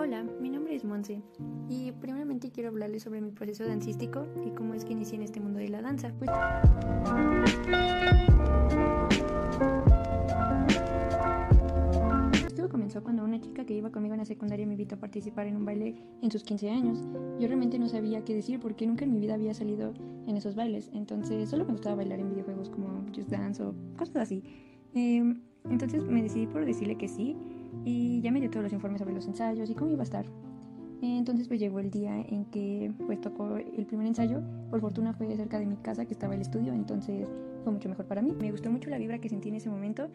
[0.00, 1.20] Hola, mi nombre es Monse
[1.68, 5.40] y primeramente quiero hablarles sobre mi proceso dancístico y cómo es que inicié en este
[5.40, 6.12] mundo de la danza.
[6.16, 6.30] Pues...
[12.54, 15.48] Todo comenzó cuando una chica que iba conmigo en la secundaria me invitó a participar
[15.48, 17.00] en un baile en sus 15 años.
[17.40, 19.94] Yo realmente no sabía qué decir porque nunca en mi vida había salido
[20.28, 24.14] en esos bailes, entonces solo me gustaba bailar en videojuegos como Just Dance o cosas
[24.18, 24.44] así.
[24.94, 27.36] Em, entonces me decidí por decirle que sí
[27.84, 30.26] y ya me dio todos los informes sobre los ensayos y cómo iba a estar.
[31.00, 34.42] Entonces pues llegó el día en que pues tocó el primer ensayo.
[34.70, 37.28] Por fortuna fue cerca de mi casa que estaba el estudio, entonces
[37.62, 38.34] fue mucho mejor para mí.
[38.40, 40.08] Me gustó mucho la vibra que sentí en ese momento.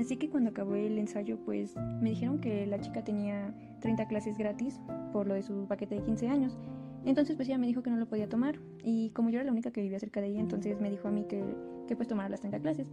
[0.00, 4.38] Así que cuando acabó el ensayo pues me dijeron que la chica tenía 30 clases
[4.38, 4.80] gratis
[5.12, 6.56] por lo de su paquete de 15 años.
[7.04, 9.52] Entonces pues ella me dijo que no lo podía tomar y como yo era la
[9.52, 11.42] única que vivía cerca de ella, entonces me dijo a mí que,
[11.88, 12.86] que pues tomara las 30 clases.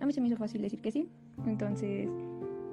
[0.00, 1.08] A mí se me hizo fácil decir que sí.
[1.46, 2.08] Entonces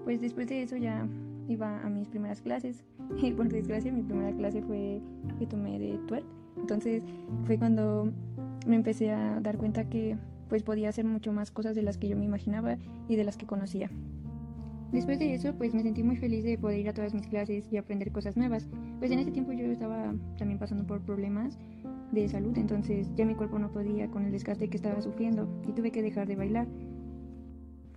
[0.10, 1.08] pues después de eso ya
[1.48, 2.84] iba a mis primeras clases
[3.22, 5.04] y por desgracia mi primera clase fue
[5.38, 6.26] que tomé de twerk.
[6.58, 7.04] Entonces
[7.44, 8.12] fue cuando
[8.66, 12.08] me empecé a dar cuenta que pues podía hacer mucho más cosas de las que
[12.08, 13.92] yo me imaginaba y de las que conocía.
[14.92, 17.72] Después de eso, pues me sentí muy feliz de poder ir a todas mis clases
[17.72, 18.68] y aprender cosas nuevas.
[18.98, 21.60] Pues en ese tiempo yo estaba también pasando por problemas
[22.12, 25.74] de salud, entonces ya mi cuerpo no podía con el desgaste que estaba sufriendo y
[25.74, 26.68] tuve que dejar de bailar.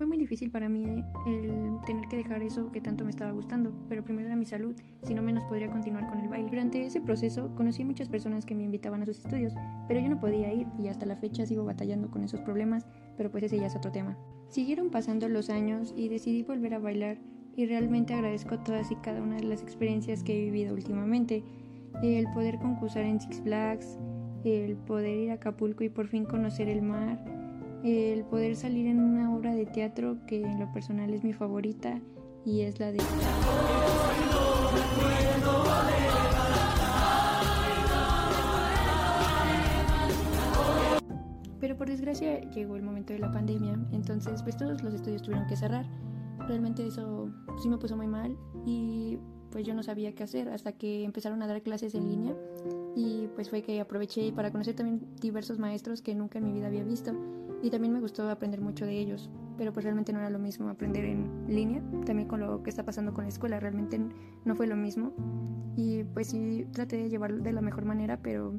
[0.02, 3.72] Fue muy difícil para mí el tener que dejar eso que tanto me estaba gustando,
[3.88, 6.50] pero primero era mi salud, si no menos podría continuar con el baile.
[6.50, 9.54] Durante ese proceso conocí muchas personas que me invitaban a sus estudios,
[9.86, 12.84] pero yo no podía ir y hasta la fecha sigo batallando con esos problemas,
[13.16, 14.18] pero pues ese ya es otro tema.
[14.48, 17.18] Siguieron pasando los años y decidí volver a bailar
[17.54, 21.44] y realmente agradezco todas y cada una de las experiencias que he vivido últimamente.
[22.02, 24.00] El poder concursar en Six Flags,
[24.42, 27.24] el poder ir a Acapulco y por fin conocer el mar,
[27.84, 32.00] el poder salir en una obra de teatro que en lo personal es mi favorita
[32.44, 32.98] y es la de...
[41.60, 45.46] Pero por desgracia llegó el momento de la pandemia, entonces pues todos los estudios tuvieron
[45.46, 45.86] que cerrar.
[46.48, 47.30] Realmente eso
[47.62, 49.18] sí me puso muy mal y
[49.50, 52.34] pues yo no sabía qué hacer hasta que empezaron a dar clases en línea
[52.96, 56.66] y pues fue que aproveché para conocer también diversos maestros que nunca en mi vida
[56.66, 57.12] había visto
[57.62, 60.68] y también me gustó aprender mucho de ellos, pero pues realmente no era lo mismo
[60.68, 64.00] aprender en línea, también con lo que está pasando con la escuela, realmente
[64.44, 65.12] no fue lo mismo.
[65.76, 68.54] Y pues sí traté de llevarlo de la mejor manera, pero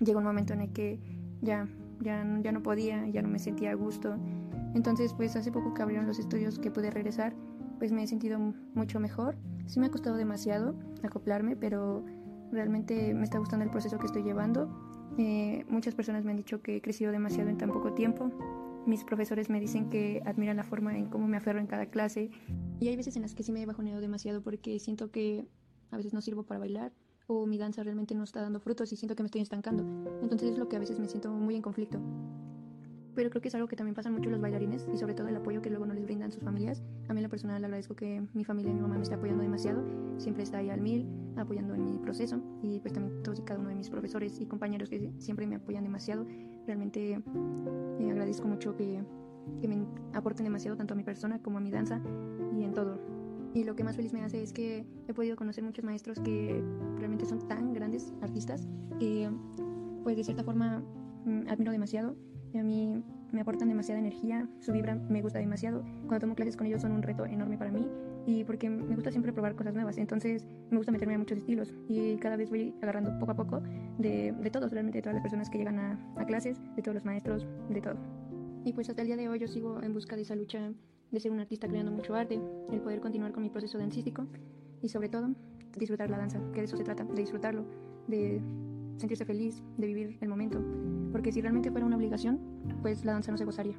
[0.00, 0.98] llegó un momento en el que
[1.42, 1.68] ya,
[2.00, 4.16] ya, ya no podía, ya no me sentía a gusto,
[4.74, 7.34] entonces pues hace poco que abrieron los estudios que pude regresar,
[7.78, 8.38] pues me he sentido
[8.74, 12.04] mucho mejor, sí me ha costado demasiado acoplarme, pero
[12.50, 16.62] realmente me está gustando el proceso que estoy llevando eh, muchas personas me han dicho
[16.62, 18.30] que he crecido demasiado en tan poco tiempo.
[18.86, 22.30] Mis profesores me dicen que admiran la forma en cómo me aferro en cada clase.
[22.80, 25.46] Y hay veces en las que sí me he bajoneado demasiado porque siento que
[25.90, 26.92] a veces no sirvo para bailar
[27.28, 29.84] o mi danza realmente no está dando frutos y siento que me estoy estancando.
[30.22, 32.00] Entonces es lo que a veces me siento muy en conflicto
[33.14, 35.36] pero creo que es algo que también pasa mucho los bailarines y sobre todo el
[35.36, 36.82] apoyo que luego no les brindan sus familias.
[37.08, 39.42] A mí en lo personal agradezco que mi familia y mi mamá me está apoyando
[39.42, 39.84] demasiado,
[40.18, 41.06] siempre está ahí al mil,
[41.36, 44.46] apoyando en mi proceso y pues también todos y cada uno de mis profesores y
[44.46, 46.26] compañeros que siempre me apoyan demasiado.
[46.66, 49.02] Realmente eh, agradezco mucho que,
[49.60, 52.00] que me aporten demasiado tanto a mi persona como a mi danza
[52.54, 52.98] y en todo.
[53.54, 56.62] Y lo que más feliz me hace es que he podido conocer muchos maestros que
[56.96, 58.66] realmente son tan grandes artistas
[58.98, 59.30] que
[60.02, 60.82] pues de cierta forma
[61.24, 62.16] mm, admiro demasiado
[62.58, 65.82] a mí me aportan demasiada energía, su vibra me gusta demasiado.
[66.06, 67.88] Cuando tomo clases con ellos son un reto enorme para mí
[68.26, 69.98] y porque me gusta siempre probar cosas nuevas.
[69.98, 73.62] Entonces me gusta meterme a muchos estilos y cada vez voy agarrando poco a poco
[73.98, 76.94] de, de todos, realmente de todas las personas que llegan a, a, clases, de todos
[76.94, 77.96] los maestros, de todo.
[78.64, 80.70] Y pues hasta el día de hoy yo sigo en busca de esa lucha
[81.10, 84.26] de ser un artista creando mucho arte, el poder continuar con mi proceso dancístico
[84.80, 85.30] y sobre todo
[85.76, 87.64] disfrutar la danza, que de eso se trata, de disfrutarlo,
[88.06, 88.40] de
[88.96, 90.62] sentirse feliz, de vivir el momento.
[91.12, 92.40] Porque si realmente fuera una obligación,
[92.82, 93.76] pues la danza no se gozaría.